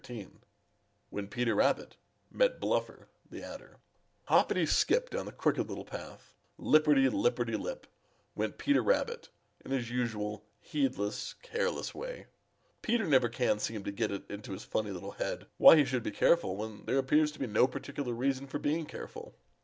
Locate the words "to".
13.83-13.91, 17.33-17.39